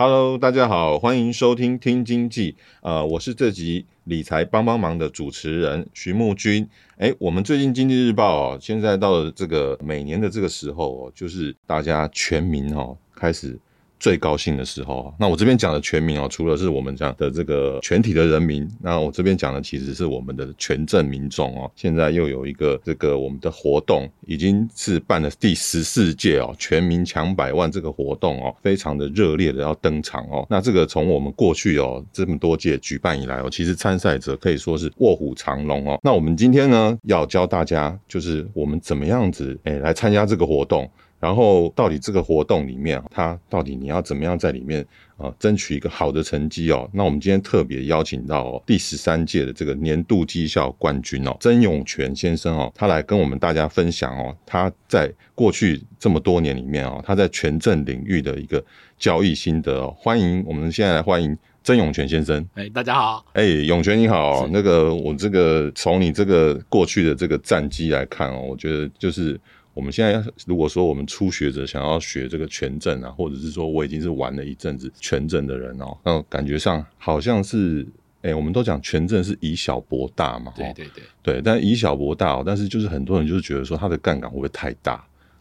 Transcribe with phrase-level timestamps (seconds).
[0.00, 2.54] Hello，大家好，欢迎收听听经济。
[2.82, 6.64] 呃，我是这集理财帮帮忙的主持人徐木君。
[6.98, 13.58] 哎，我们最近经济日报哦，现在到了这个每年的这个时候哦，就是大家全民哦开始。
[13.98, 21.70] 最高兴的时候，那我这边讲的全民哦，除了是我们这样的这个全体的人民，那我这边讲的其实是我们的全镇民众哦。
[21.74, 30.46] 现在又有一个这个我们的活动，已经是办了第十四届哦，全民抢百万这个活动哦，非常的热烈的要登场哦。
[30.48, 35.98] 那这个从我们过去哦这么多届举办以来哦，其实参赛者可以说是卧虎藏龙哦。
[36.02, 40.88] 那我们今天呢要教大家，就是我们怎么样子诶来参加这个活动。
[41.20, 44.80] 然后到底这个活动里面，它到底你要怎么样在里面
[45.16, 46.88] 啊、呃、争取一个好的成绩哦？
[46.92, 58.64] 那我们今天特别邀请到、哦、第十三届的这个年度绩效冠军哦，曾永泉先生哦，他来跟我们大家分享哦，他在过去这么多年里面哦，他在权证领域的一个
[58.96, 59.92] 交易心得哦。
[59.98, 62.48] 欢迎我们现在来欢迎曾永泉先生。
[62.54, 63.26] 哎，大家好。
[63.32, 64.46] 哎，永泉你好。
[64.52, 69.38] 那个我这个从你这个过去的这个战绩来看哦，我觉得就是。
[69.78, 77.86] 我们现在要如果说我们初学者想要学这个权证啊，或者是说我已经是玩了一阵子权证的人哦，那感觉上好像是，
[78.22, 84.94] 哎，我们都讲权证是以小博大嘛，对对对，对，但以小博大哦，但是就是很多人就是觉得说它的杠杆会不会太大，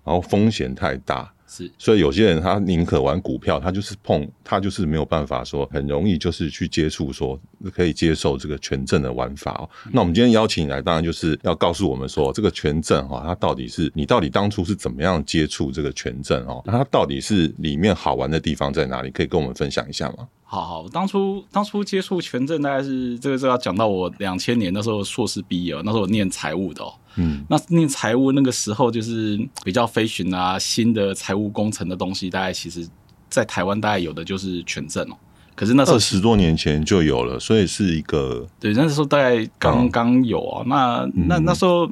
[0.03, 1.33] 然后风险太大。
[1.47, 7.39] 是，所以有些人他宁可玩股票，他就是碰，他就是没有办法说很容易就是去接触说
[7.73, 9.69] 可以接受这个权证的玩法哦。
[9.85, 16.61] 嗯、那我们今天邀请你来，当然就是要告诉我们说，这个权证哈，它到底是你到底当初是怎么样接触这个权证哦？
[16.65, 19.09] 那它到底是里面好玩的地方在哪里？
[19.09, 20.27] 可以跟我们分享一下吗？
[20.43, 26.93] 好好，当初当初接触权证大概是这个是要讲到我两千年那时候硕士毕业，那时候我念财务的哦。
[27.17, 32.87] 嗯，那念财务那个时候就是比较飞寻啊，新的财务工程的东西，大概其实，
[33.29, 35.17] 在台湾大概有的就是权证哦。
[35.55, 40.63] 可是那时候十多年前就有了，所以是一个对，那时候大概刚刚有啊。
[40.63, 41.85] 嗯、那那那时候，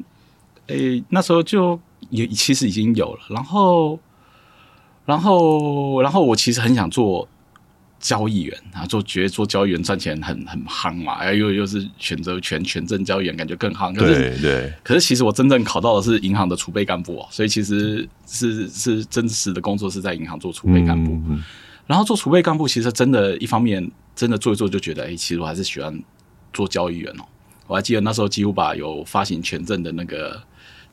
[0.67, 3.19] 诶、欸，那时候就也其实已经有了。
[3.29, 3.99] 然后，
[5.05, 7.27] 然后，然后我其实很想做。
[8.05, 13.91] 交易员啊，做觉得做交易员赚钱很很夯嘛，又又是选择权权证交易员，感觉更夯。
[13.95, 14.73] 可是对对。
[14.83, 21.19] 可是其实我真正考到的是银行的储备干部哦，所以其实是是真实的工作是在银行做储备干部。
[21.87, 25.99] 然后做储备干部，其实真的，一方面真的做一做就觉得，哎，其实我还是喜欢
[26.53, 27.25] 做交易员哦。
[27.65, 30.39] 我还记得那时候几乎把有发行权证的那个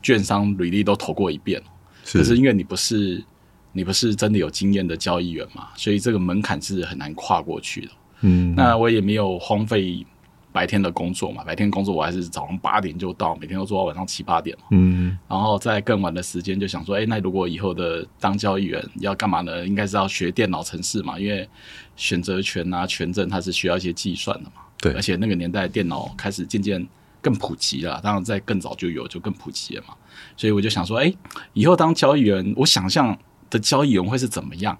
[0.01, 1.61] 券商履历都投过一遍。
[2.03, 2.17] 是。
[2.17, 3.23] 可是因为你不是。
[3.73, 5.67] 你不是真的有经验的交易员嘛？
[5.75, 7.91] 所以这个门槛是很难跨过去的。
[8.21, 10.05] 嗯，那我也没有荒废
[10.51, 11.43] 白天的工作嘛。
[11.43, 14.55] 白天工作我还是早上八点就到，每天都做到晚上七八点。
[14.69, 19.65] 嗯，然后在更晚的时间就想说，哎，那如果以后的当交易员要干嘛呢？
[19.67, 21.49] 应该是要学电脑程式嘛，因为
[21.95, 24.61] 选择权啊、权证它是需要一些计算的嘛。
[24.77, 26.87] 对，而且那个年代电脑开始渐渐
[27.21, 29.95] 更普及了，当然在更早就有，就更普及了嘛。
[30.37, 31.13] 所以我就想说，哎，
[31.53, 33.17] 以后当交易员，我想象。
[33.53, 34.75] 的交易员会是怎么样？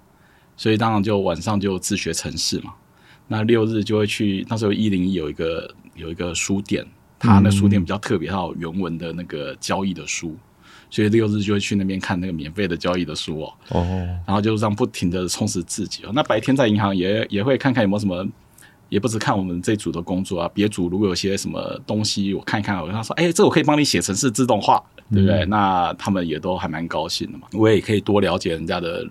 [0.56, 2.72] 所以当然就晚上就自学城市嘛。
[3.28, 6.84] 那六日就会去，那时候一零一有一个有一个书店，
[7.18, 10.36] 他那书店比较特别，他有原文的那个交易的书，
[10.90, 13.54] 所以六日就会去那边看那个免费的交易的书哦。
[13.68, 13.80] 哦。
[14.26, 16.10] 然后就这样不停的充实自己哦。
[16.12, 18.26] 那白天在银行也也会看看有没有什么，
[18.94, 24.82] 也不止看我们这组的工作啊，别组如果有些什么东西我看一看，我跟他说，哎，这我可以帮你写程式自动化。
[25.12, 25.44] 对不对？
[25.44, 27.46] 那他们也都还蛮高兴的嘛。
[27.52, 29.06] 我也可以多了解人家的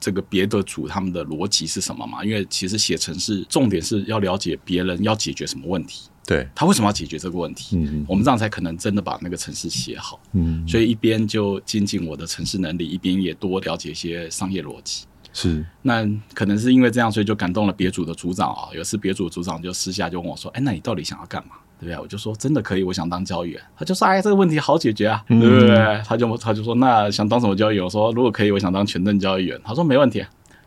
[0.00, 2.24] 这个别的组他们的逻辑是什么嘛。
[2.24, 7.76] 因为其实写程式重点是要了解别人要解决什么问题，对，他为什么要解决这个问题？
[7.76, 10.18] 嗯，我们这样才可能真的把那个程式写好。
[10.32, 15.04] 嗯，所以一边就精进我的程式能力，一边也多了解一些商业逻辑。
[15.34, 18.68] 是，那可能是因为这样，所以就感动了别组的组长啊。
[18.72, 22.00] 有次别组组长就私下就问我说：“哎，那你到底想要干嘛？”对不对？
[22.00, 23.60] 我就说真的可以，我想当交易员。
[23.76, 25.76] 他就说哎，这个问题好解决啊，对不对？
[25.76, 27.84] 嗯、他就他就说那想当什么交易员？
[27.84, 29.60] 我说如果可以，我想当全证交易员。
[29.64, 30.24] 他说没问题。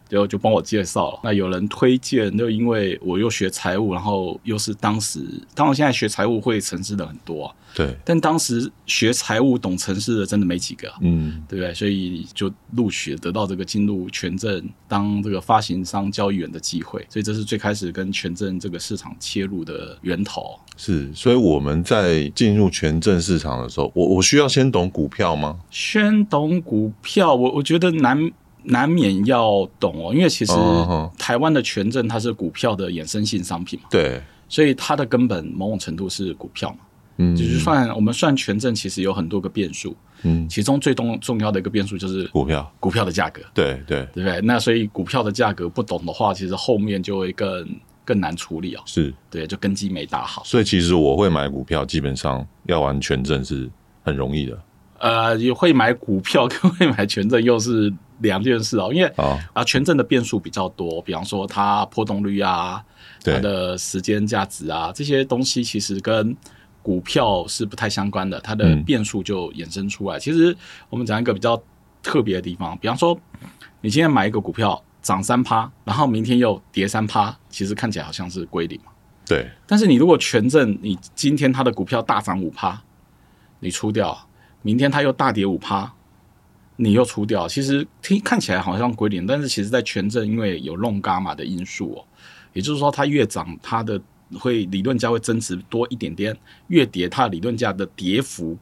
[0.09, 1.19] 就就帮我介绍了。
[1.23, 5.19] 那有人推荐，就因为我又学财务，然后又是当时，
[5.53, 7.55] 当然现在学财务会城市的很多啊。
[7.75, 7.95] 对。
[8.05, 11.73] 但当时学财务懂城市的真的没几个，嗯，对不对？
[11.73, 17.05] 所以就录取得到这个进入权证当这个发行商交易员的机会。
[17.09, 20.57] 所以这是最开始跟权证这个市场切入的源头。
[20.77, 25.59] 是，所以我们在进入权证市场的时候，我我需要先懂股票吗？
[25.69, 28.31] 先懂股票，我我觉得难。
[28.69, 30.53] 难免要懂哦，因为其实
[31.17, 36.79] 台湾的权证它是股票的衍生性商品嘛，对，所以它的根本某种程度是股票嘛，
[37.17, 44.05] 嗯，就是算我们算权证，其实有很多个变数，嗯，其中最重重要的一个变数就是股票，股票的价格，对对。
[44.13, 44.41] 对不对？
[44.41, 47.69] 那所以股票的价格不懂的话，其实后面就会更
[48.03, 49.13] 更难处理哦，是。
[49.29, 53.69] 对，就根基没打好，所以其实我会买股票，基本上要玩权证是
[54.03, 54.59] 很容易的。
[54.99, 59.07] 呃，也会买股票 跟会买权证又是两件事哦，因为
[59.53, 62.83] 啊，权证的变数比较多，比方说它波动率啊，
[63.23, 66.35] 它的时间价值啊，这些东西其实跟
[66.81, 70.17] 股票是不太相关的，它的变数就衍生出来。
[70.17, 70.55] 嗯、其实
[70.89, 71.61] 我们讲一个比较
[72.01, 73.19] 特别的地方，比方说
[73.81, 78.91] 你今天买一个股票涨三趴，然后明天又跌三趴，其实看起来好像是归零嘛。
[79.25, 79.49] 对。
[79.65, 82.81] 但是你如果权证，你今天它的股票大涨五趴，
[83.59, 84.17] 你出掉。
[84.63, 85.93] 明天它又大跌五趴，
[86.77, 87.47] 你又出掉。
[87.47, 92.05] 其实听看起来好像归零，但是其实在权证因为有弄伽马的因素哦，
[92.53, 93.99] 也就是说它越涨，它的
[94.39, 96.33] 会理论价会增值多一点点；
[96.67, 98.57] 越跌，它的理论价的跌幅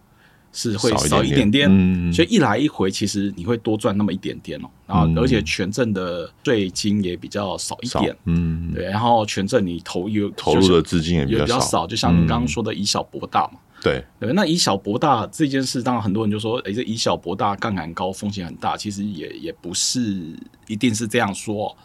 [0.51, 1.67] 是会少一点点。
[1.69, 4.69] 嗯，所以一来一回，其实你会多赚那么一点点哦。
[4.87, 8.15] 然后而且权证的税金也比较少一点。
[8.25, 8.85] 嗯，对。
[8.85, 13.59] 然后权证你投有投入的资金也比较少，就像你刚刚说的以小博大嘛。
[13.85, 18.75] 对对，那以小博大这件事，当然很多人就说，哎，这以小博大，杠杆高，风险很大。
[18.75, 20.35] 其实也也不是
[20.67, 21.75] 一定是这样说。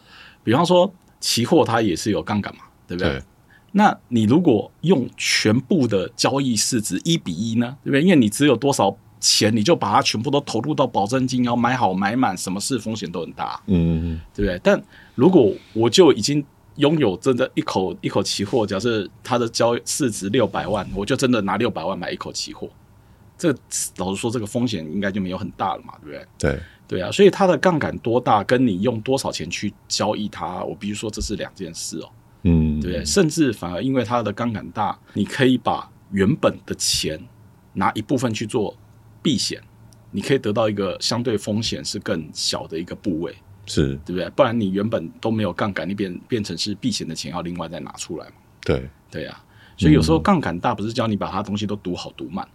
[0.42, 3.12] 比方说，期货它也是有杠杆嘛，对不对？
[3.12, 3.22] 对。
[3.72, 8.02] 那你如果用全部的交易市值一比一呢，对不对？
[8.02, 14.58] 因为你只有多少钱，你就把它全部都投入到保证金，要买好买满，什么事风险都很大，嗯，对不对？
[14.64, 14.82] 但
[15.14, 16.42] 如果我就已经
[16.80, 22.68] 拥有真的一口一口期货，假设它的交易市值六百万，我就真的拿六百万买一口期货。
[23.38, 23.54] 这
[23.96, 26.26] 老实说，这个风险应该就没有很大了嘛，对不对？
[26.38, 32.10] 对对啊，所以它的杠杆多大，跟你用多少钱去交易它，我必须说这是两件事哦。
[32.42, 37.18] 嗯，对对，甚至反而因为它的杠杆大，你可以把原本的钱
[37.74, 38.76] 拿一部分去做
[39.22, 39.60] 避险，
[40.10, 43.34] 你可以得到一个相对风险是更小的一个部位。
[43.70, 44.28] 是对不对？
[44.30, 48.32] 不然你原本都没有杠杆，你变变成是避险的钱要另外再拿出来嘛？
[48.62, 49.44] 对对呀、啊，
[49.76, 52.46] 所以有时候杠杆大不是教你把它东西都读好读满，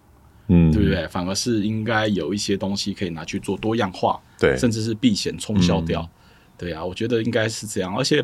[0.48, 1.08] 嗯，对不对？
[1.08, 6.02] 反而是应该有一些东西可以拿去做多样化，对，甚至是避险冲销掉。
[6.02, 6.10] 嗯、
[6.58, 7.98] 对呀、啊，我觉得应该是这样。
[7.98, 8.24] 而且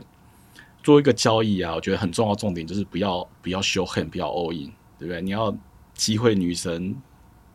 [0.83, 5.21] 做一个交易啊，我觉得很重要重点就是不要不要 show hand，不要 all in，对不对？
[5.21, 5.55] 你要
[5.93, 6.95] 机会女神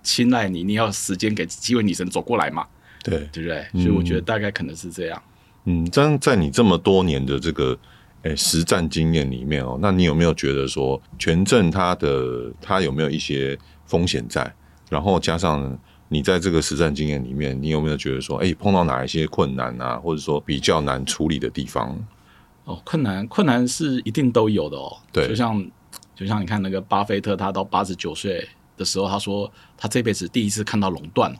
[0.02, 2.66] 青睐你，你要时间给机会女神走过来嘛。
[3.02, 3.66] 对，对不对？
[3.82, 5.22] 所以我觉得大概可能是这样。
[5.64, 7.76] 嗯，这样在你这么多年的这个
[8.22, 14.54] 诶、欸、实战经验里面哦，那你有没有觉得说权证它的它有没有一些风险在？
[14.88, 15.76] 然后加上
[16.08, 21.98] 你在这个实战经验里面，你有没有觉得说，哎、欸，碰到哪一些困难啊，或者说比较难处理的地方？
[22.64, 24.96] 哦，困难困难是一定都有的哦。
[25.12, 25.70] 对，就像
[26.14, 31.32] 就像你看那个巴菲特，他到八十九岁的时候，他说他这辈子第一次看到垄断，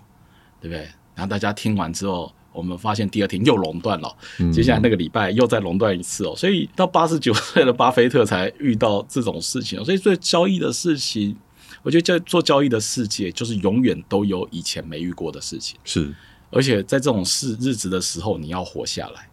[0.61, 0.89] 对不对？
[1.17, 9.83] 然后大家听完之后，我们发现第二天又垄断了，嗯、接下来那个礼拜又再垄断一次哦，所以到八十九岁的巴菲特才遇到这种事情。
[9.85, 11.35] 所以做交易的事情，
[11.83, 15.79] 我觉得在做交易的世界，就是永远都有以前没遇过的事情。
[15.85, 16.15] 是，
[16.51, 19.29] 而且在这种事日子的时候，你要活下来，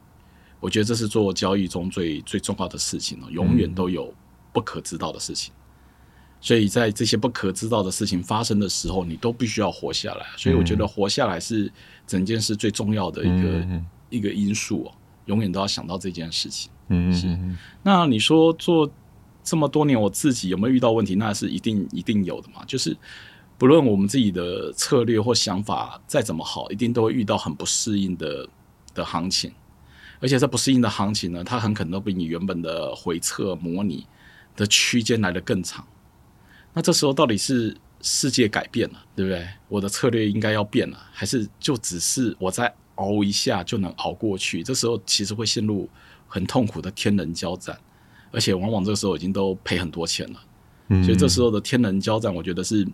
[0.61, 3.27] 我觉得这是做交易中最最重要的事情哦。
[3.29, 4.13] 永远都有
[4.53, 5.53] 不可知道的事情。
[6.43, 10.25] 所以在这些不可知道的事情发生的时候，你都必须要活下来。
[10.35, 11.71] 所以我觉得活下来是
[12.05, 14.91] 整件事最重要的一个、嗯、一个因素哦，
[15.27, 16.69] 永远都要想到这件事情。
[16.89, 17.39] 嗯，是。
[17.81, 18.91] 那你说做
[19.41, 21.15] 这么多年，我自己有没有遇到问题？
[21.15, 22.65] 那是一定一定有的嘛。
[22.67, 22.95] 就是
[23.57, 28.45] 不论我们自己的策略或想法再怎么好，一定都会遇到很不适应的
[28.93, 29.49] 的行情。
[30.19, 34.05] 而且这不适应的行情呢，它很可能都比你原本的回测模拟
[34.57, 35.87] 的区间来得更长。
[36.73, 39.47] 那这时候到底是世界改变了，对不对？
[39.69, 44.61] 我的策略应该要变了，还是就只是我再熬一下就能熬过去？
[44.63, 45.89] 这时候其实会陷入
[46.27, 47.77] 很痛苦的天人交战，
[48.31, 50.39] 而且往往这个时候已经都赔很多钱了。
[51.03, 52.87] 所以这时候的天人交战，我觉得是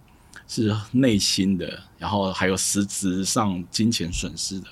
[0.47, 4.67] 是内心的，然后还有实质上金钱损失的，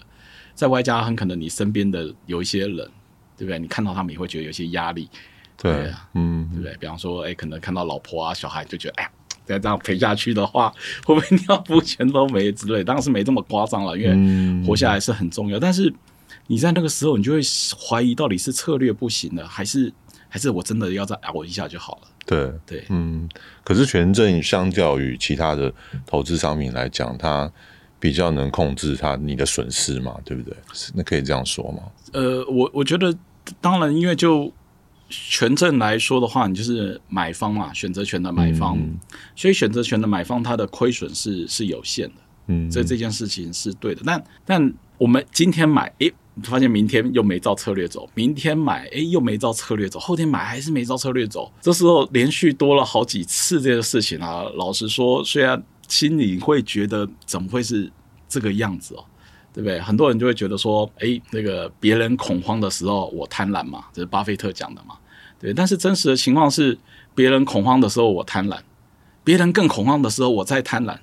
[0.53, 2.89] 在外加很可能你身边的有一些人，
[3.35, 3.59] 对不对？
[3.59, 5.09] 你看到他们也会觉得有些压力，
[5.57, 6.75] 对，对啊，嗯，对不对？
[6.79, 9.11] 比方说，哎，可能看到老婆啊、小孩，就觉得，哎呀，
[9.45, 10.71] 再这样陪下去的话，
[11.05, 12.83] 会不会尿布钱都没之类？
[12.83, 15.59] 当然是没这么夸张了，因为活下来是很重要。
[15.59, 15.93] 但是
[16.47, 17.39] 你在那个时候，你就会
[17.77, 19.91] 怀疑到底是策略不行了，还是
[20.29, 22.07] 还是我真的要再熬一下就好了。
[22.25, 23.27] 对对，嗯，
[23.63, 25.73] 可是权证相较于其他的
[26.05, 27.49] 投资商品来讲，它
[27.99, 30.55] 比较能控制它你的损失嘛，对不对？
[30.93, 31.83] 那可以这样说吗？
[32.11, 33.15] 呃，我我觉得，
[33.61, 34.51] 当然，因为就
[35.09, 38.97] 权证来说的话，你就是买方嘛，选择权的买方，嗯、
[39.35, 42.15] 所以选择权的买方，它的亏损是是有限的，
[42.47, 44.01] 嗯，所以这件事情是对的。
[44.05, 46.13] 但但我们今天买，诶。
[46.43, 51.51] 发现明天又没照策略走，明天买，诶，又没照策略走，后天买还是没照策略走。
[51.59, 57.91] 这时候连续多了好几次这个事情啊，老实说，虽然心里会觉得怎么会是
[58.29, 59.03] 这个样子哦，
[59.57, 59.79] 对不对？
[59.79, 64.93] 很多人就会觉得说，哎，那个别人恐慌的时候我贪婪嘛，这是巴菲特讲的嘛，
[65.39, 65.51] 对。
[65.51, 66.77] 但是真实的情况是，
[67.15, 68.59] 别人恐慌的时候我贪婪，
[69.23, 70.95] 别人更恐慌的时候我再贪婪，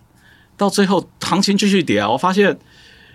[0.57, 2.57] 到最后行情继续跌啊，我发现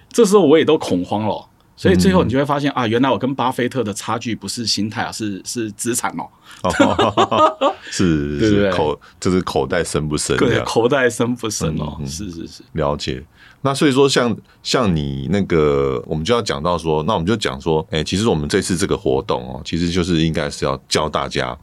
[0.09, 1.45] 这时候我也都恐慌了。
[1.77, 6.27] 所以最后你就会发现、嗯、啊，原来我跟巴菲特的差距不是心态啊，是是资产哦，
[6.63, 10.35] 哦 是 是，是口就是口袋深不深？
[10.35, 13.23] 对，口袋深不深哦，嗯、是是是，了解。
[13.61, 14.29] 那所以说像，
[14.63, 21.57] 像像你那个，我们就要讲到说，那我们就讲说，哎、欸，其实我们这次这个活动哦，其实就是应该是要教大家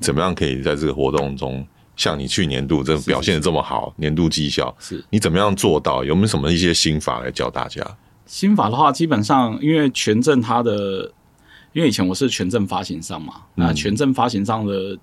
[0.00, 6.04] 怎么样可以在这个活动中，像你去年度这表现的这么好，是是是年度绩效是你怎么样做到？
[6.04, 7.82] 有没有什么一些心法来教大家？
[8.26, 11.10] 心法的话，基本上因为权证它的，
[11.72, 14.98] 因为以前我是权证发行商嘛，嗯、那权证发行商的，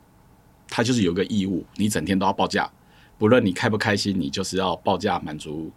[0.69, 2.69] 它就是有个义务，你整天都要报价，
[3.17, 5.71] 不论你开不开心，你就是要报价满足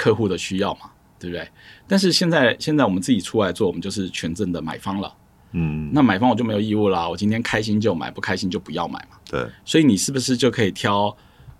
[0.00, 1.46] 客户的需要嘛，对不对？
[1.86, 5.14] 但是现在现在我们自己出来做，我们就是权证的买方了，
[5.52, 11.14] 嗯，那买方我就没有义务啦，我今天开心就买，不开心就不要买嘛，对，所以你是不是就可以挑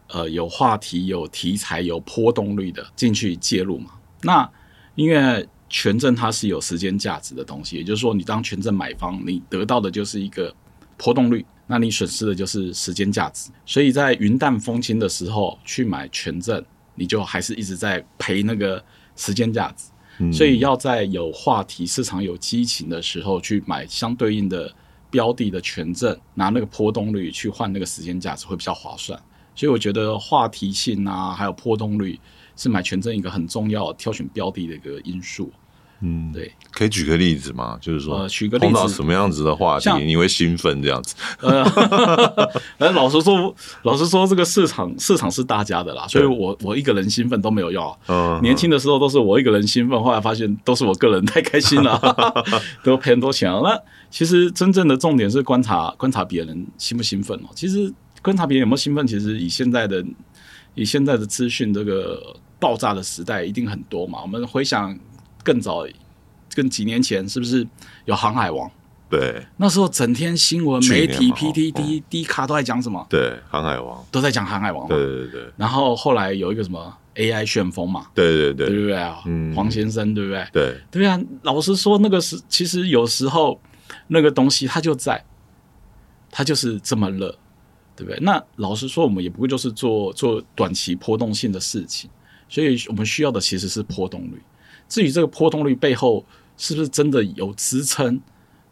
[0.08, 3.90] 呃有话题、有题材、有波动率的进去介入嘛？
[4.22, 4.50] 那
[4.94, 10.54] 因为权证它是有时间价值的东西，也就是说，你当权证买方，你得到的就是一个
[10.96, 13.50] 波动率，那你损失的就是时间价值。
[13.66, 16.64] 所以在云淡风轻的时候去买权证，
[17.00, 18.80] 你就还是一直在赔那个
[19.16, 19.86] 时间价值。
[20.18, 20.32] 嗯。
[20.32, 24.72] 所以要在有话题、市场有激情的时候去买相对应的
[25.10, 29.18] 标的的权证，拿那个波动率去换那个时间价值会比较划算。
[29.54, 32.20] 所以我觉得话题性啊，还有波动率。
[32.56, 35.50] 是买权证一个很重要挑选标的的一个因素，
[36.02, 37.76] 嗯，对，可以举个例子吗？
[37.80, 41.14] 就是说，呃，举个例子，碰到什么样子的话题你会兴奋这样子？
[41.40, 47.98] 呃， 老实说，老实说，这个市场市场是大家的啦，所以我我一个人兴奋都没有用。
[48.08, 52.00] 嗯，年轻的时候都是我一个人兴奋，后来发现都是我个人太开心了，
[52.82, 53.60] 都赔很多钱了。
[53.62, 53.78] 那
[54.10, 57.50] 其实真正的重点是观察观察别人兴不兴奋哦。
[57.54, 57.92] 其实
[58.22, 60.02] 观察别人有没有兴奋，其实以现在的
[60.74, 62.36] 以现在的资讯这个。
[62.60, 64.18] 爆炸的时代一定很多嘛？
[64.20, 64.94] 我们回想
[65.42, 65.86] 更早，
[66.54, 67.66] 跟几年前是不是
[68.04, 68.70] 有航海王？
[69.08, 73.04] 对，那时候整天新闻媒体 PTT、D 卡都在讲什么？
[73.10, 74.86] 对，航海王都在讲航海王。
[74.86, 75.52] 对对对。
[75.56, 78.06] 然后后来有一个什么 AI 旋风嘛？
[78.14, 79.20] 对对对，对不对啊？
[79.26, 80.46] 嗯，黄先生对不对？
[80.52, 81.20] 对对啊。
[81.42, 83.60] 老实说，那个是其实有时候
[84.06, 85.24] 那个东西它就在，
[86.30, 87.36] 它就是这么热，
[87.96, 88.18] 对不对？
[88.20, 92.08] 那老实说，我们也不会就是做做短期波动性的事情。
[92.48, 94.40] 所以我们需要的其实是波动率。
[94.90, 96.22] 至于这个波动率背后
[96.58, 98.20] 是不是真的有支撑，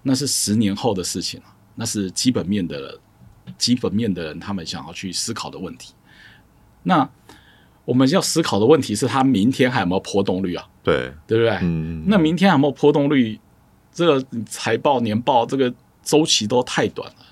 [0.03, 1.47] 那是十年后的事情了。
[1.77, 3.01] 那是基本面的
[3.57, 5.95] 基本面的人他们想要去思考的问题。
[6.83, 7.09] 那
[7.87, 10.69] 我们要思考的问题是，他明天还有没有波动率啊？
[10.83, 11.59] 对，对不对？
[11.63, 12.05] 嗯。
[12.07, 13.41] 那明天还有没有波动率？
[13.91, 15.73] 这个财报年报这个
[16.03, 17.27] 周期都太短了，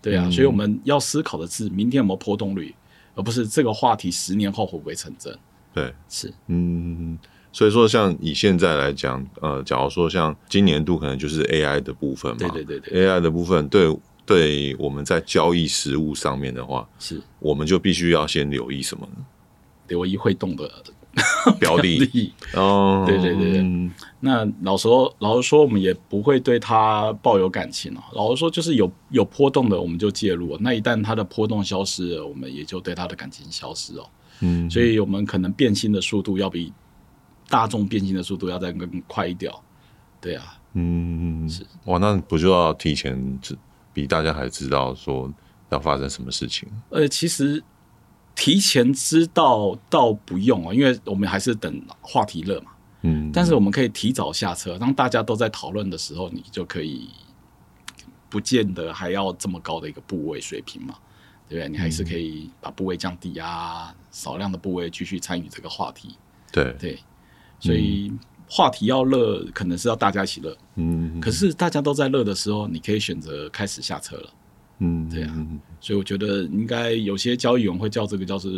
[0.00, 0.30] 对啊。
[0.30, 2.74] 所以我们要思考的是，明天有没有波动率，
[3.14, 5.36] 而不是这个话题十年后会不会成真。
[5.74, 7.18] 对，是，嗯，
[7.56, 19.24] 所以说，像以现在来讲，呃，假如说像今年度可能就是 AI 的部分嘛，对对对对，AI 的部分，对，对我们在交易实物上面的话，是，我们就必须要先留意什么呢？
[19.88, 20.70] 留意会动的
[21.58, 22.30] 标的。
[22.52, 28.02] 哦，对对对，嗯、那老实说，老实说，我们也不会对它抱有感情哦。
[28.12, 34.06] 老实说，就是有有波动的，我们就介入，那一旦它的波动消失了，我们也就对它的感情消失哦。
[34.42, 36.70] 嗯，所以我们可能变心的速度要比
[37.48, 39.52] 大众变心的速度要再更快一点，
[40.20, 43.56] 对啊，嗯，是哇，那不就要提前知
[43.92, 45.32] 比大家还知道说
[45.70, 46.68] 要发生什么事情？
[46.90, 47.62] 呃，其实
[48.34, 52.72] 提前知道倒不用啊，因为我们还是等话题热嘛。
[53.02, 57.08] 嗯，但是我们可以提早下车，当大家都在讨论的时候，你就可以
[58.28, 60.96] 不见得还要这么高的一个部位水平嘛，
[61.48, 61.68] 对不对？
[61.70, 66.16] 你还是可以把部位降低啊，少量的部位继续参与这个话题。
[66.50, 66.98] 对对，
[67.58, 68.12] 所以
[68.48, 70.56] 话题要热，可能是要大家一起热。
[70.76, 74.30] 嗯，可是大家都在热的时候，你可以选择开始下车了。
[74.78, 75.34] 嗯，对啊，
[75.80, 78.52] 所以我觉得应该有些交易员会叫这个叫做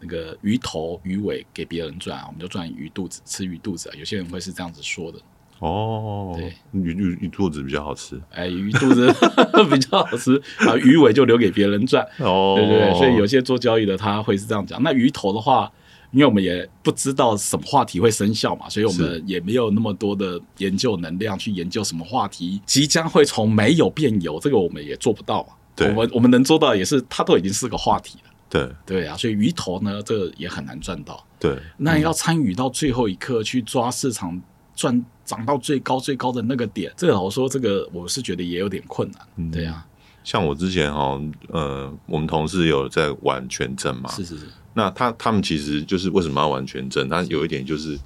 [0.00, 3.92] 那个鱼头鱼尾给别人赚，我们就赚鱼肚子，吃鱼肚子啊。
[3.98, 5.18] 有些人会是这样子说的。
[5.58, 8.18] 哦，对，鱼鱼鱼肚子比较好吃。
[8.30, 9.12] 哎，鱼肚子
[9.70, 12.02] 比较好吃啊，鱼尾就留给别人赚。
[12.20, 14.82] 哦，对对对，所以有些做交易的他会是这样讲。
[14.82, 15.70] 那鱼头的话，
[16.12, 25.50] 因为我们也不知道什么话题会生效嘛，所以我们也没有那么多的研究能量去研究什么话题即将会从没有变有，这个我们也做不到嘛。
[25.76, 28.30] 对，我们我们能做到也是，它都已经是个话题了。
[28.50, 31.24] 对对啊，所以鱼头呢，这个也很难赚到。
[31.38, 34.42] 对，那要参与到最后一刻去抓市场
[34.74, 39.22] 赚涨到最高最高的那个点，这个老实说，这个我是觉得也有点困难。
[39.36, 39.86] 嗯，对啊，
[40.24, 44.46] 像我之前哈，呃，我们同事有在玩权证嘛，是是是。
[44.80, 47.06] 那他他们其实就是为什么要玩全证？
[47.06, 47.98] 他有一点就是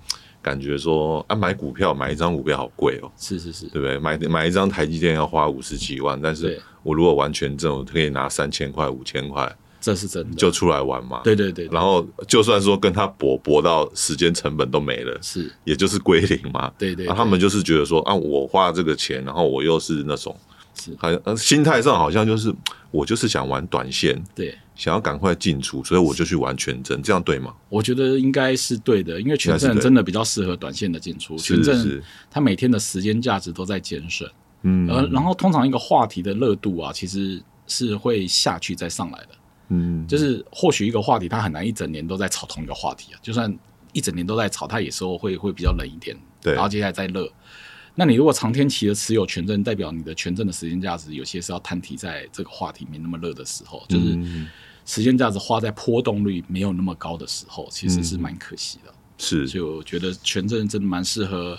[0.43, 3.97] 感觉说啊，买股票买一张股票好贵哦，是是是，对不对？
[3.97, 11.21] 买买一张台积电要花五十几万，但是我如果玩全证，我可以拿三千块、五千块，这是真的，就出来玩嘛。
[11.23, 16.73] 对对对，然后就算说跟他搏搏到时间成本都没了，是，也就是归零嘛。
[16.77, 20.37] 对对，他们就是觉得说啊，我花这个钱，然后我又是那种。
[20.85, 22.55] 是，好像心态上好像就是
[22.91, 27.55] 我就是想玩短线，对，想要赶快进出，所以我就去玩全证，这样对吗？
[27.69, 31.37] 我觉得应该是对的，因为全证真的比较适合短线的进出。
[31.37, 34.31] 全证它每天的时间价值都在减损，
[34.63, 39.29] 嗯，呃，然后通常一个话题的热度啊，其实是会下去再上来的，
[39.69, 43.53] 嗯，就是或许一个话题它很难一整年都在炒同一个话题啊，就算
[43.93, 47.29] 一整年都在炒，它有时候会会比较冷一点，对，然后接下来再热。
[47.95, 54.19] 那你如果长天期的持有权证，代表你的权证的时间价值有些是要摊提在这个话题没那么热的时候，就是
[54.85, 58.93] 时间价值花在波动率没有那么高的时候，其实是蛮可惜的。
[59.17, 61.57] 是，所以我觉得权证真的蛮适合，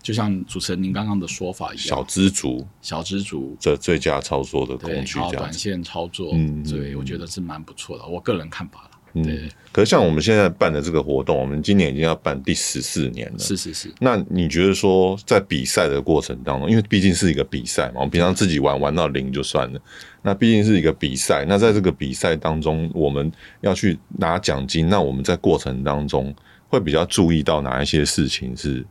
[0.00, 8.88] 就像主持人您刚刚的说法一样，小知足，小知足这最佳操作的工具，短线操作，嗯，对，我觉得是蛮不错的，我个人看法。
[9.14, 13.38] 嗯，可是像我们现在办的这个活动，我们今年已经要办第十四年了。
[13.38, 13.92] 是是是。
[14.00, 19.80] 那你觉得说，在比赛的过程当中，因为毕竟是一个比赛嘛，我们平常自己玩玩到零就算了。
[20.22, 26.34] 那毕竟是一个比赛，那在这个比赛当中，我们要去拿奖金，那我们在过程当中
[26.68, 28.84] 会比较注意到哪一些事情是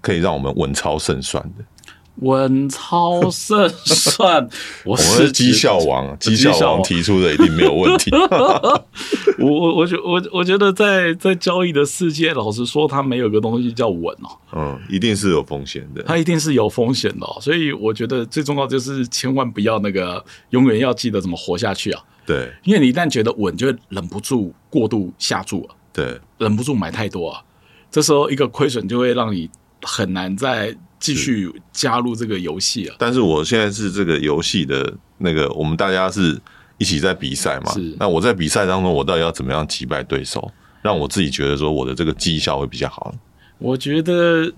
[0.00, 1.64] 可以让我们稳操胜算的？
[2.16, 4.46] 稳操胜算，
[4.84, 8.10] 我是绩效王，绩效王提出的一定没有问题。
[9.38, 14.28] 我我我觉我我觉得在在交易的世界，老实说，它没有个东西叫稳哦。
[14.52, 17.26] 嗯，一定是有风险的，它一定是有风险的。
[17.40, 22.02] 所以我觉得最重要就是千万不要那个，永远要记得怎么活下去啊。
[22.26, 25.74] 对，因为你一旦觉得稳，就会忍不住过度下注了。
[25.90, 27.40] 对，忍不住买太多啊，
[27.90, 29.48] 这时候一个亏损就会让你
[29.80, 30.76] 很难再。
[31.00, 32.94] 继续加入这个游戏啊！
[32.98, 36.38] 但是我现在是这个游戏的那个，我们大家是
[36.76, 37.72] 一起在比赛嘛。
[37.72, 37.96] 是。
[37.98, 43.14] 那我在比赛当中，我到底要怎么样击败对手，让我自己觉得说我的这个绩效会比较好？
[43.56, 44.52] 我觉得，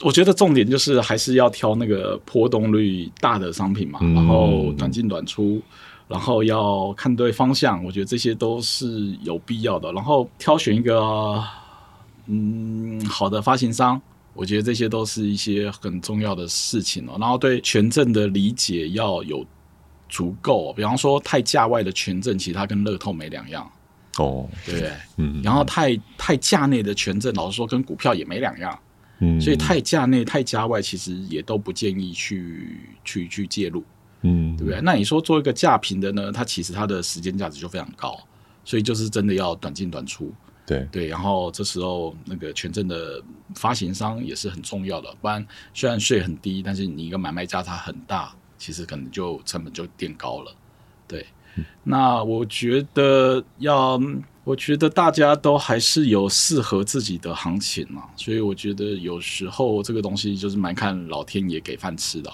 [0.00, 5.62] 我觉得重点就是还是要挑那个波动率大的商品嘛，然后短进短出，
[6.08, 7.84] 然后要看对方向。
[7.84, 9.92] 我觉得这些都是有必要的。
[9.92, 11.40] 然后挑选一个
[12.26, 14.02] 嗯好的发行商。
[14.38, 19.44] 我觉得这些都是一些很重要的事情哦，然后对权证的理解要有
[20.08, 20.72] 足够。
[20.74, 23.68] 比方说，太价外的权证，其实它跟乐透没两样
[24.18, 24.92] 哦，对不对？
[25.16, 25.42] 嗯。
[25.42, 28.78] 然后太太价内的权证，老实说跟股票也没两样。
[29.18, 29.40] 嗯。
[29.40, 33.82] 所以太价内、太价外，其实也都不建议去去去介入。
[34.22, 34.80] 嗯，对不对？
[34.80, 36.30] 那你说做一个价平的呢？
[36.30, 38.16] 它其实它的时间价值就非常高，
[38.64, 40.32] 所以就是真的要短进短出。
[40.68, 43.22] 对对，然后这时候那个权证的
[43.54, 50.54] 发行商也是很重要的，不然虽然税很低，但是你一个买卖价差很大，其实可能就成本就垫高了。
[51.06, 51.26] 对，
[51.56, 53.98] 嗯、那我觉得要，
[54.44, 62.30] 我觉得大家都还是有适合自己的行情嘛，所以我觉得有时候这个东西就是蛮看老天爷给饭吃的，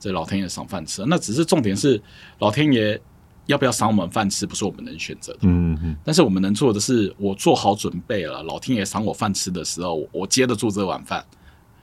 [0.00, 2.02] 这老天爷赏饭吃，那只是重点是
[2.38, 2.98] 老天爷。
[3.46, 5.40] 要不要赏我们饭吃，不是我们能选择的。
[5.42, 5.96] 嗯嗯。
[6.04, 11.24] 但是我们能做的是，我做好准备了，老天爷赏我饭吃的时候，我接得住这碗饭，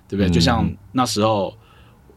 [0.07, 0.29] 对不对？
[0.29, 1.55] 嗯、就像那时候，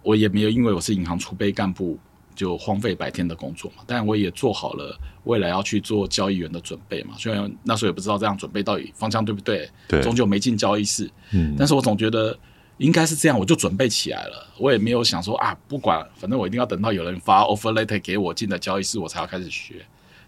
[0.02, 1.98] 我也没有因为我是银行储备干部
[2.34, 3.82] 就荒废白天的工作嘛。
[3.86, 7.14] 但我也做好了未来要去做交易员的准备嘛。
[7.18, 11.10] 虽然那时候也不知道这样准备到底方向对不对，对，终究没进交易室。
[11.32, 12.36] 嗯，但是我总觉得
[12.78, 14.52] 应该是这样，我就准备起来了。
[14.58, 19.84] 我也没有想说啊，不管，反正我一定要等到有人发 offer letter 给我进了交易室，我才要开始学，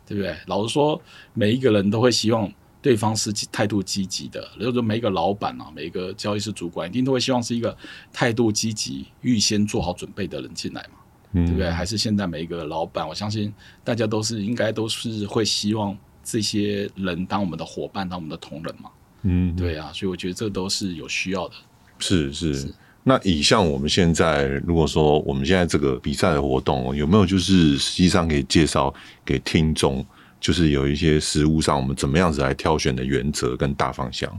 [0.07, 0.37] 对不对？
[0.47, 1.01] 老实说，
[1.35, 2.53] 每一个人都会希望。
[2.83, 7.77] 对方是态度积极的，比如说每一个老板啊，每一个交易室主管，一定都会希望是一个
[8.13, 11.01] 态度积极、预先做好准备的人进来嘛，
[11.33, 11.69] 嗯、对不对？
[11.69, 18.91] 还是现在每一个老板，我相信大家都是应该都是会希望这些人当我们的伙伴，当我们的同仁嘛，
[19.23, 21.55] 嗯，对啊，所以我觉得这都是有需要的。
[21.99, 28.93] 是是，是那以像我们现在，如果说我们现在这个比赛的活动，有没有就是实际上可以介绍
[29.25, 30.05] 给听众？
[30.39, 34.31] 就是有一些实物上，我们怎么样子来挑选的原则跟大方向。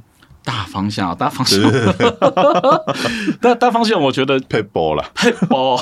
[0.44, 1.60] 大方向，大方向，
[3.42, 5.78] 大大方向，我觉得撇步了， 撇步，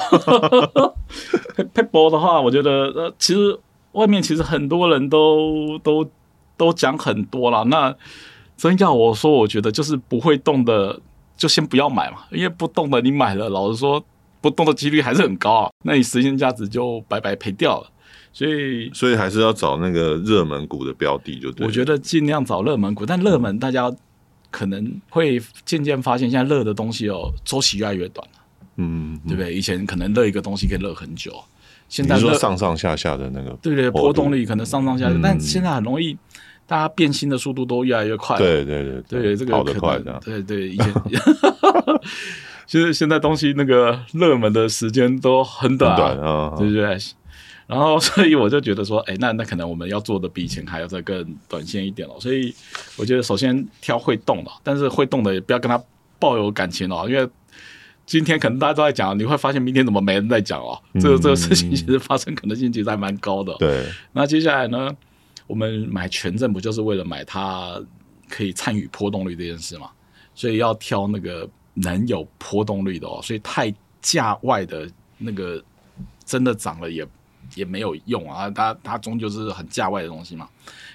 [1.56, 3.60] 撇撇步的话，我觉得呃，其实
[3.92, 6.10] 外面其实很多人都都
[6.58, 7.64] 都讲很多了。
[7.66, 7.94] 那
[8.58, 11.00] 真要我说，我觉得就是不会动的，
[11.38, 14.04] 就先不要买嘛，因为不动的你买了，老实说，
[14.42, 17.92] 不动的几率还是很高啊，那你时间价值就白白赔掉了。
[18.32, 21.66] 所以，所以还是要找那个热门股的标的，就对。
[21.66, 23.90] 我觉得尽量找热门股，但热门大家
[24.52, 28.34] 可能会渐渐发现，现在热的东西哦，周期越来越短了。
[28.76, 29.54] 嗯，对不对？
[29.54, 31.34] 以前可能热一个东西可以热很久，
[31.88, 36.18] 现在你说上上下下的那个，对对，波动率可能上上下下，但现在很容易，
[36.68, 38.38] 大家变心的速度都越来越快。
[38.38, 40.20] 对对对对，这个跑得快的。
[40.24, 40.94] 对对，以前，
[42.66, 46.98] 其实现在东西那个热门的时间都很短啊，对不对？
[47.68, 52.16] 然后， 所以我就觉得说，哎，那那可能我们要做的比以前还要再更短线一点了。
[52.20, 52.54] 所以
[52.96, 55.82] 我觉得，首先挑会动的，但是会动的也不要跟他
[56.20, 57.28] 抱有感情哦，因为
[58.06, 60.80] 今天可能大家都在讲，你会发现明天怎么没人在讲哦。
[61.00, 63.56] 这个这个事情其实发生可能性其实还蛮高的。
[63.58, 63.84] 对。
[64.14, 64.90] 那接下来呢，
[65.48, 67.82] 我们买权证不就是为了买它
[68.30, 69.90] 可以参与波动率这件事嘛？
[70.34, 73.20] 所以要挑那个能有波动率的哦。
[73.24, 75.64] 所以太价外的那个
[76.26, 77.08] 真的涨了也。
[77.54, 80.50] 也没有用啊，它它终究是很价外的东西嘛。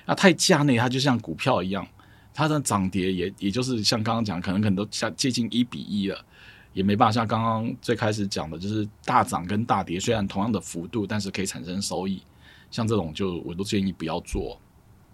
[0.05, 1.87] 那太价内，它就像股票一样，
[2.35, 6.25] 它的涨跌也也就是像刚刚讲，可能可能都像接近一比一了，
[6.73, 12.21] 也没办法像刚刚最开始讲的，就是大涨跟大跌，虽然同样的幅度，但是可以产生收益。
[12.71, 14.61] 像这种就我都建议不要做。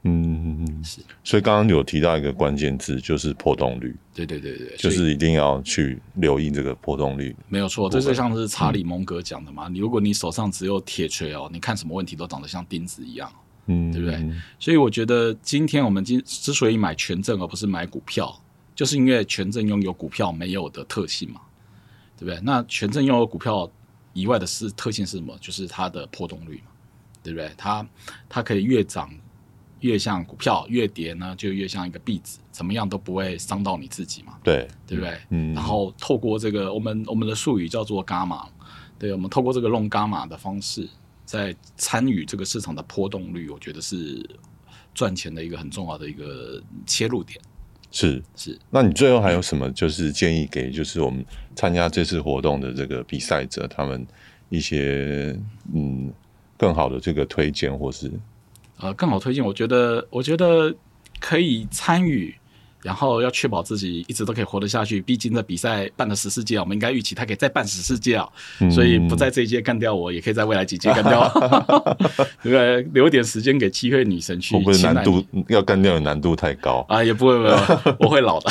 [0.08, 1.00] 嗯嗯嗯，是。
[1.24, 3.96] 所以刚刚有提到一个关键字，就是破洞率。
[4.14, 7.34] 对对对对，就是一定要去留意这个破洞率。
[7.48, 9.66] 没有错，这就像是查理蒙格讲的嘛。
[9.68, 13.28] 你、嗯、如果你手上只有铁锤哦，你看什么问题都长得像钉子一样，
[13.66, 14.30] 嗯，对不对？
[14.60, 18.32] 所以我觉得今天我们今之所以买权证而不是买股票，
[18.76, 21.40] 就是因为权证拥有股票没有的特性嘛，
[22.16, 22.40] 对不对？
[22.44, 23.68] 那权证拥有股票
[24.12, 25.36] 以外的是特性是什么？
[25.40, 26.70] 就是它的波动率嘛，
[27.32, 27.50] 对不对？
[27.56, 27.86] 它
[28.28, 29.10] 它可以越涨。
[29.80, 34.32] 越像股票，越跌呢，就越像一个壁纸，怎么样都不会伤到你自己嘛。
[34.42, 35.18] 对，对不对？
[35.28, 35.52] 嗯。
[35.52, 38.48] 然后透过这个，我们我们的术语叫做伽马，
[38.98, 40.88] 对，我们透过这个弄伽马的方式，
[41.26, 44.28] 在参与这个市场的波动率，我觉得是
[44.94, 47.38] 赚钱的一个很重要的一个切入点。
[47.92, 48.58] 是是。
[48.70, 54.04] 那你最后还有什么就是建议给就是我们参加这次活动的这个比赛者，他们
[54.48, 55.38] 一些
[55.74, 56.10] 嗯
[56.56, 58.10] 更好的这个推荐或是？
[58.78, 60.74] 呃，更好推荐，我觉得，我觉得
[61.18, 62.34] 可以参与，
[62.82, 65.00] 然后要确保自己一直都可以活得下去。
[65.00, 68.28] 毕竟这比赛办了十四届，我们应该预期他可以再办十四届啊，
[68.60, 71.26] 嗯、所以不在这一届干掉我，也可以在未来几届干掉，
[72.42, 72.82] 对 不对？
[72.92, 74.54] 留点时间给漆黑女神去。
[74.54, 77.02] 会不会难度要干掉的难度太高啊？
[77.02, 78.50] 也不会，不会，我会老的，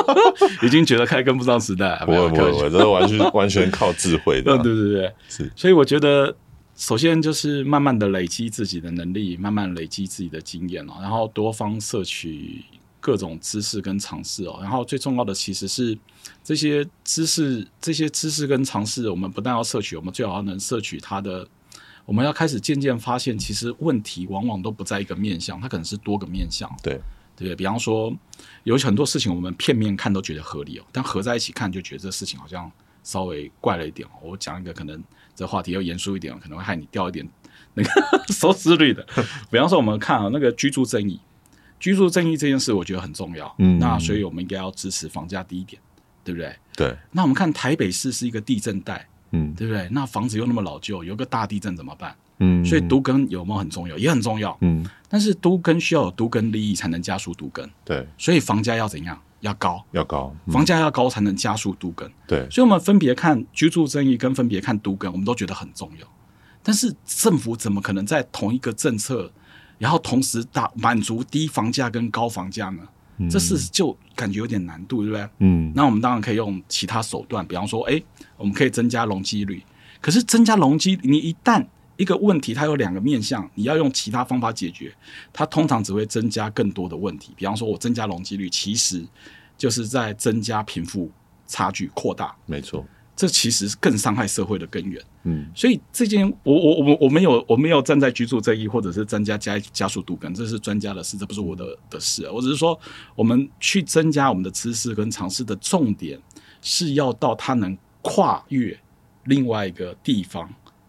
[0.66, 2.02] 已经觉得快跟不上时代。
[2.06, 4.56] 不会，不会，不会，这完全完全靠智慧的。
[4.64, 5.52] 对对对，是。
[5.54, 6.34] 所以我觉得。
[6.78, 12.64] 首先就是慢慢的累积自己的能力，慢慢累积自己的经验哦，然后多方摄取
[13.00, 15.98] 各种知识跟尝试哦，然后最重要的其实是
[16.44, 21.44] 这些知识，这些知识跟尝试，我们不但要摄取，我们最好要能摄取它的，
[22.06, 26.72] 我们要开始渐渐发现，其实问题往往都不在一个面向，它可能是多个面向。
[26.80, 27.00] 对
[27.34, 28.16] 对，比方说
[28.62, 32.70] 有很多事情我们片面看都觉得合理哦，但合在一起看就觉得这事情好像
[33.02, 34.12] 稍微怪了一点哦。
[34.22, 35.02] 我讲一个可能。
[35.38, 37.24] 这话题要严肃一点，可能会害你掉一点
[37.74, 37.90] 那个
[38.34, 39.06] 收视率的。
[39.52, 41.20] 比方说，我们看啊，那个居住正义，
[41.78, 43.54] 居住正义这件事，我觉得很重要。
[43.58, 45.80] 嗯，那所以我们应该要支持房价低一点，
[46.24, 46.56] 对不对？
[46.76, 46.96] 对。
[47.12, 49.88] 那我们看台北市是一个地震带，嗯，对不对？
[49.92, 52.12] 那房子又那么老旧，有个大地震怎么办？
[52.40, 53.96] 嗯，所以都更有没有很重要？
[53.96, 54.58] 也很重要。
[54.62, 57.68] 嗯，但是都更需要有都更利益才能加速都更。
[57.84, 59.20] 对，所以房价要怎样？
[59.40, 62.10] 要高，要高，嗯、房价要高才能加速都更。
[62.26, 66.06] 对，所以，我们分别看居住正义跟分别看都更，我们都觉得很重要。
[66.62, 69.30] 但是政府怎么可能在同一个政策，
[69.78, 72.82] 然后同时打满足低房价跟高房价呢？
[73.20, 75.28] 嗯、这是就感觉有点难度，对不对？
[75.38, 78.00] 嗯，那我们当然可以用其他手段，比方说，哎，
[78.36, 79.62] 我们可以增加容积率。
[80.00, 81.66] 可是增加容积，你一旦
[81.98, 84.90] 一个问题它有两个面向，你要用其他方法解决，
[85.32, 87.34] 它通常只会增加更多的问题。
[87.36, 89.04] 比方说，我增加容积率，其实
[89.58, 91.10] 就是在增加贫富
[91.46, 92.34] 差距扩大。
[92.46, 92.86] 没错。
[93.16, 95.02] 这其实是更伤害社会的根源。
[95.24, 102.30] 嗯，所以这件我我我我没有我没有站在居住正义或者是增加加加速度跟，这是专家的事，这不是我的的事。
[102.30, 102.78] 我只是说，
[103.16, 106.16] 我们去增加我们的知识跟尝试的重点
[106.62, 108.78] 是要到它能跨越
[109.24, 110.48] 另外一个地方，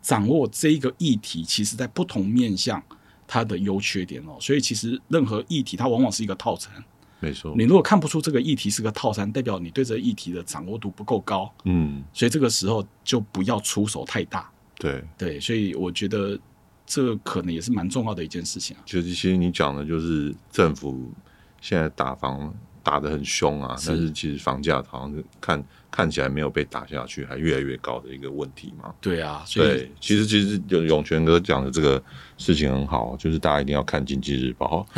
[0.10, 2.82] 掌握这一个议题，其实在不同面向
[3.28, 4.36] 它的优缺点哦。
[4.40, 6.74] 所以其实任何议题它往往是一个套餐。
[7.20, 11.54] 没错，你如果看不出这个议题是个套餐，代表你对这个议题的掌握度不够高。
[11.66, 14.50] 嗯，所以这个时候就不要出手太大。
[14.80, 16.36] 对对，所以我觉得
[16.88, 18.82] 这可能也是蛮重要的一件事情啊。
[18.88, 21.12] 就是其实你讲的就是政府
[21.62, 25.64] 现在打房打得很凶啊，是但是其实房价好像是看。
[25.92, 28.94] 看起来没有被打下去，还越来越高的一个问题嘛？
[29.02, 32.02] 对啊，所以对，其实其实有永泉哥讲的这个
[32.38, 34.88] 事情很好，就是大家一定要看经济日报。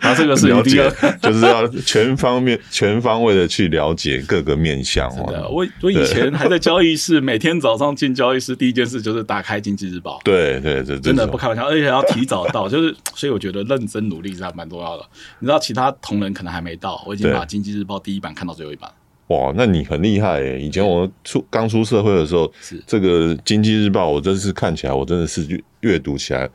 [0.00, 0.90] 啊，这个是了解，
[1.22, 5.10] 就是要全方面、 全方位的去了解各个面向。
[5.50, 10.20] 我我以前还在交易室，每天早上进交易室第一件事就是打开经济日报。
[10.24, 15.04] 对对对，真的不开玩笑，而且还要提早到，就是所以我觉得认真努力是还蛮重要的。
[15.38, 18.90] 你知道，其他同仁可能还没到，我已经把经济日报第一版看到最后一版。
[19.28, 20.60] 哇，那你很厉害诶！
[20.60, 26.46] 以前我出刚出社会的时候，是这个经济日报，我真是看起来，我真的是阅读起来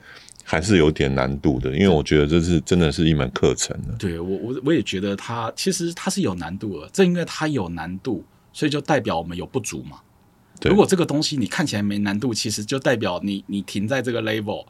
[0.43, 3.75] 还是有点难度的，因为我觉得这是真的是一门课程。
[3.97, 9.97] 对我，我我也觉得它其实它是有难度的，正因为它有难度，所以就代表我们有不足嘛。
[10.59, 14.63] 对如果这个东西你看起来没难度，其实就代表你你停在这个 level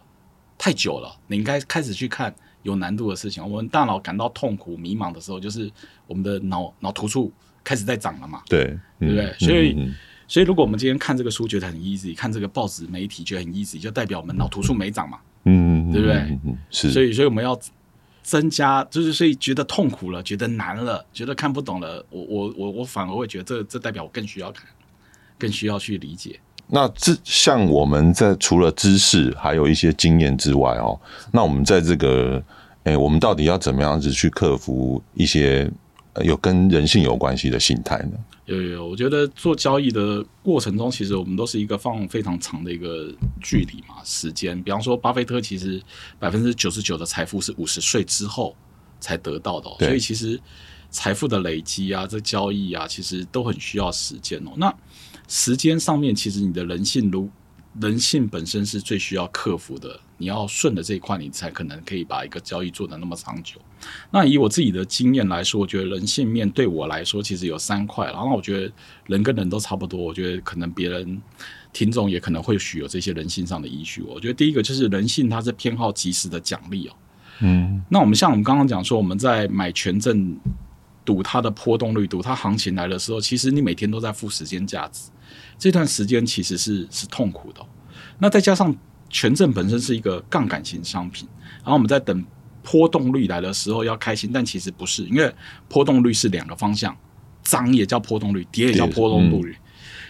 [0.58, 2.34] 太久了，你应该开始去看
[2.64, 3.44] 有难度的事情。
[3.44, 5.70] 我们大脑感到痛苦、迷茫的时候，就是
[6.08, 7.30] 我们的脑脑突触。
[7.63, 8.41] 开始在涨了嘛？
[8.48, 9.34] 对，对不对？
[9.39, 9.93] 所以，
[10.28, 15.17] 所以如果我们今天看这个书觉得很 easy，看这个报纸媒体觉得很 easy，就代表我们脑图数没涨嘛？
[15.45, 16.39] 嗯，对不对？
[16.69, 16.91] 是。
[16.91, 17.60] 所以，所以我们要
[18.22, 24.65] 增加，就是所以觉得痛苦了，觉得难了，觉得看不懂了，我我我我反而会觉得这这代表我更需要看，
[25.38, 26.39] 更需要去理解。
[26.67, 31.00] 那这像我们在除了知识还有一些经验之外哦，
[31.32, 32.43] 那我们在这个
[32.84, 35.69] 哎，我们到底要怎么样子去克服一些？
[36.24, 38.12] 有跟人性有关系的心态呢？
[38.45, 44.62] 有有，我觉得做交易的过程中，其实我们都是一个放非常长的一个距离嘛，时间。
[44.63, 45.80] 比方说，巴菲特其实
[46.17, 48.56] 百分之九十九的财富是五十岁之后
[49.00, 50.39] 才得到的，对所以其实
[50.89, 54.52] 财富的累积啊，这交易啊，其实都很需要时间哦。
[54.58, 54.74] 那
[55.28, 57.30] 时间上面，其实你的人性如
[57.82, 60.00] 人性本身是最需要克服的。
[60.18, 63.56] 你要顺着这一块，你才可能可以把一个交易做得那么长久。
[64.12, 68.08] 那以我自己的经验来说，我觉得人性面对我来说其实有三块。
[68.08, 68.74] 然后我觉得
[69.08, 71.22] 人跟人都差不多，我觉得可能别人
[71.72, 74.02] 听众也可能会许有这些人性上的依据。
[74.02, 76.96] 我觉得第一个就是人性，它是偏好即时的奖励哦。
[77.42, 80.38] 嗯，那我们像我们刚刚讲说，我们在买权证
[81.04, 85.10] 赌它的波动率，赌它行情来的时候，其实你每天都在付时间价值，
[85.58, 87.62] 这段时间其实是是痛苦的。
[88.18, 88.76] 那再加上。
[89.12, 91.28] 权证本身是一个杠杆型商品，
[91.64, 92.24] 然后我们在等
[92.62, 95.34] 波动率来的时候要开心，但其实不是，因为
[95.68, 96.96] 波动率是两个方向，
[97.42, 99.52] 涨也叫波动率，跌也叫波动率。
[99.52, 99.64] 嗯、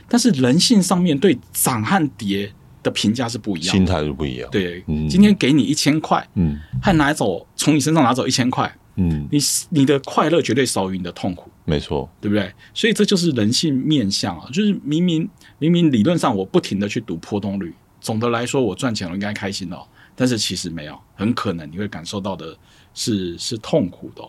[0.09, 4.49] 但是人性上面对涨和跌的评价是不一样，心态是不一样。
[4.51, 9.39] 对，嗯、今天给你一千块，嗯，和拿走从你身上拿走一千块，嗯，你
[9.69, 12.51] 你的快乐绝对少于你的痛苦，没错，对不对？
[12.73, 17.73] 所以这就是人性面相啊，就是明明明明理论上我不停的去赌波动率。
[18.01, 19.77] 总的来说，我赚钱了应该开心的，
[20.15, 22.57] 但是其实没有，很可能你会感受到的
[22.93, 24.23] 是是痛苦的。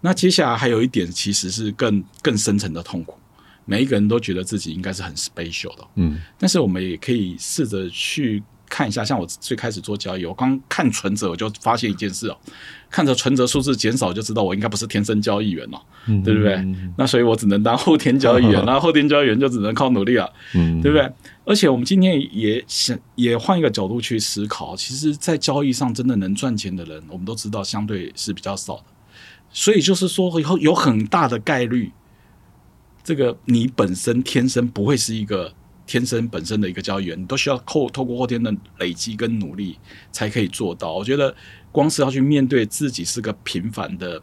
[0.00, 3.18] 那接下来还有一点，其实是更更深层的痛苦。
[3.66, 12.36] 每一个人都觉得自己应该是很 special 的，嗯，但是我们也可以试着去看一下，像我最开始做交易，我刚看存折，我就发现一件事哦，
[12.88, 16.64] 看着存折数字减少，就知道我应该不是天生交易员了，嗯，对不对？
[16.96, 21.12] 那所以我只能当后天交易员， 然后后天交易员就只能靠努力了，嗯，对不对？
[21.44, 28.84] 而且我们今天也想也换一个角度去思考，其实，在交易上真的能赚钱的人，我们都知道相对是比较少的。
[29.52, 31.92] 所以就是说，以后有很大的概率，
[33.06, 35.54] 这个你本身天生不会是一个
[35.86, 39.78] 天生本身的一个交易员，你都需要透透过后天的累积跟努力
[40.10, 40.92] 才可以做到。
[40.94, 41.32] 我觉得，
[41.70, 44.20] 光是要去面对自己是个平凡的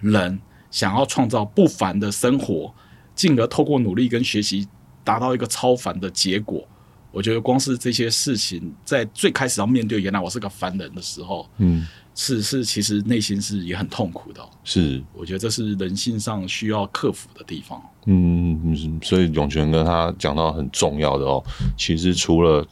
[0.00, 0.38] 人，
[0.70, 2.74] 想要创造不凡的生活，
[3.14, 4.68] 进而透过努力跟学习。
[5.02, 6.68] 达到一个超凡的结果，
[7.12, 14.40] 我觉得光是这些事情，在最开始要面对原来我是个凡人的时候，嗯，是是，其实内心是也很痛苦的。
[14.62, 17.82] 是，我觉得这是人性上需要克服的地方。
[18.06, 21.42] 嗯嗯，所以永泉跟他讲到很重要的哦，
[21.76, 22.64] 其实除了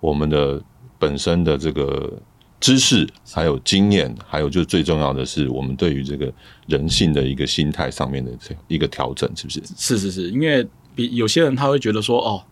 [0.00, 0.60] 我们的
[0.98, 2.12] 本身的这个
[2.58, 6.32] 知识，还有经验，还有就最重要的是我们对于这个
[6.66, 9.62] 人性的一个心态上面的这一个调整，是不是？
[9.76, 12.42] 是是是，因为比有些人他会觉得说哦。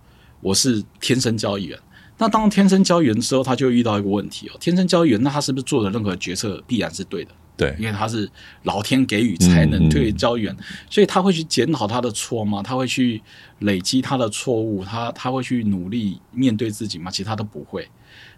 [0.43, 1.79] 我是天生交易员，
[2.19, 4.57] 那当天生交易员的时候，他就遇到一个问题哦。
[4.61, 7.31] 天生交易员，那他是不是做的任何决策必然是对的？
[7.57, 8.29] 对，因为他是
[8.65, 10.57] 老天给予才能对交易员，
[10.91, 12.61] 所以他会去检讨他的错吗？
[12.61, 13.23] 他会去
[13.61, 14.85] 累积他的错误？
[14.85, 17.09] 他他会去努力面对自己吗？
[17.09, 17.89] 其实他都不会。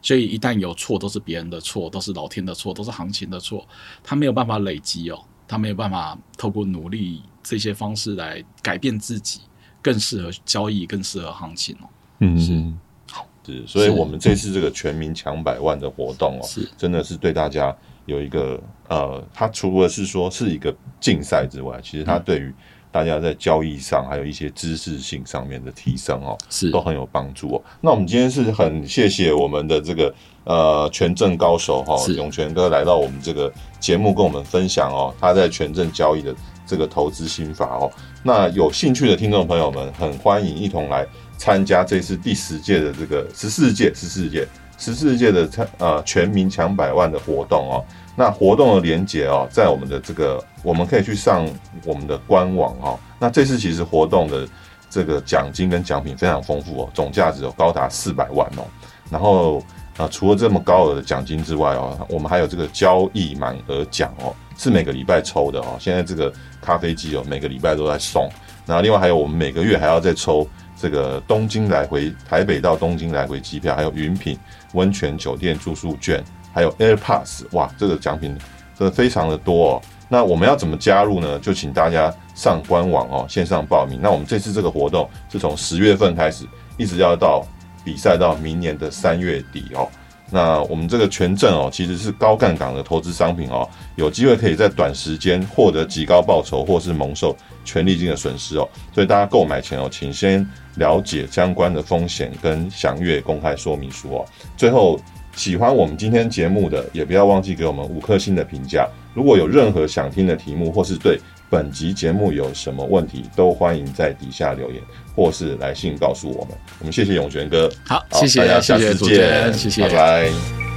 [0.03, 3.67] 所以一旦有错，都是别人的错，都是老天的错，都是行情的错。
[4.03, 9.41] 他没有办法累积哦，他没有办法透过努力这些方式来改变自己，
[9.85, 11.87] 更适合交易，更适合行情哦。
[12.21, 12.65] 嗯，是，
[13.13, 22.55] 好，是，所以我们这次这个全民抢百万的活动哦，是，真的是对大家有一个呃，它除了是说是一个竞赛之外，其实它对于
[22.91, 26.71] 大家在交易上还有一些知识性上面的提升哦，是。
[26.71, 27.63] 都很有帮助哦。
[27.83, 36.35] 那我们今天是很谢谢我们的这个呃权证高手哈、哦，永泉哥来到我们这个节目跟我们分享哦，他在权证交易的
[36.67, 37.91] 这个投资心法哦。
[38.23, 41.07] 那有兴趣的听众朋友们，很欢迎一同来。
[41.37, 44.47] 参加这次第十届的这个十四届十四届
[44.79, 51.45] 十四届的参呃全民抢百万的活动哦，那活动的连结哦，在我们的这个我们可以去上
[51.85, 52.99] 我们的官网哦。
[53.19, 54.47] 那这次其实活动的
[54.89, 58.65] 这个奖金跟奖品非常丰富哦，总价值有高达四百万哦。
[59.11, 59.61] 然后
[59.97, 65.77] 啊、除了这么高额的奖金之外哦，我们还有这个交易满额奖哦，是每个礼拜抽的哦。
[65.79, 68.29] 现在这个咖啡机哦，每个礼拜都在送。
[68.67, 70.49] 然后另外还有我们每个月还要再抽。
[70.77, 74.37] 这个东京来回，台北到东京来回机票，还有云品
[74.73, 78.37] 温泉酒店住宿券，还有 AirPass，哇，这个奖品
[78.77, 79.83] 真的非常的多哦。
[80.09, 81.39] 那我们要怎么加入呢？
[81.39, 84.01] 就请大家上官网哦，线上报名。
[84.03, 86.45] 那我们这次这个活动是从十月份开始，
[86.77, 87.47] 一直要到
[87.85, 89.89] 比赛到明年的三月底哦。
[90.35, 98.69] 那我们这个权证哦，其实是高杠杆的投资商品哦，有机会可以在短时间获得极高报酬，或是蒙受权利金的损失哦。
[98.93, 100.45] 所以大家购买前哦，请先
[100.75, 104.27] 了解相关的风险跟详阅公开说明书哦。
[104.57, 104.99] 最后，
[105.37, 108.89] 喜欢我们今天节目的，也不要忘记给我们五颗星的评价。
[109.15, 111.17] 如果有任何想听的题目，或是对
[111.49, 114.83] 本集节目有什么问题，都欢迎在底下留言，
[115.15, 116.57] 或是来信告诉我们。
[116.81, 120.74] 我们谢谢永泉哥，好，好谢谢，大家，下次见，谢谢，拜拜。